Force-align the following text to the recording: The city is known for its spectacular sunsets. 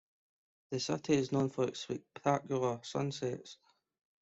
The 0.71 0.79
city 0.79 1.13
is 1.13 1.31
known 1.31 1.51
for 1.51 1.67
its 1.67 1.81
spectacular 1.81 2.79
sunsets. 2.81 3.57